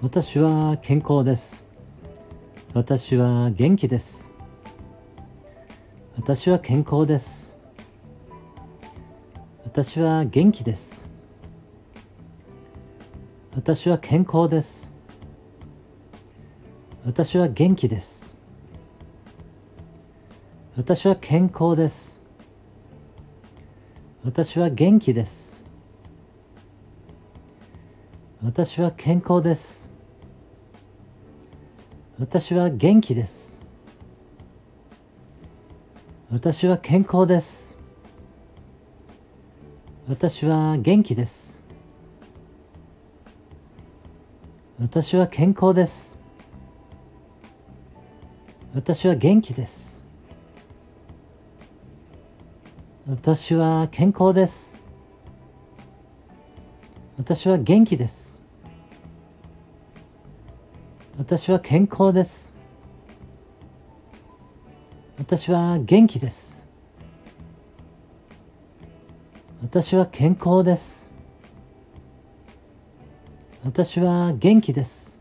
[0.00, 1.64] 私は健康です。
[2.72, 4.30] 私は元気です。
[6.16, 7.58] 私は健康です。
[9.64, 11.08] 私は元気です。
[13.56, 14.92] 私は健康です。
[17.04, 18.36] 私は元気です。
[20.76, 22.20] 私は健康です。
[24.24, 25.58] 私は元気です。
[28.40, 29.97] 私は健康です。
[32.20, 33.62] 私は元気です。
[36.32, 37.78] 私は健康です。
[40.08, 41.62] 私は元気です。
[44.80, 46.18] 私は健康です。
[48.74, 50.04] 私は元気です。
[53.08, 54.76] 私は健康です。
[57.16, 58.37] 私は元気です。
[61.18, 62.54] 私は健康です。
[65.18, 66.68] 私は元気です。
[69.60, 71.10] 私は健康です。
[73.64, 75.17] 私は元気です。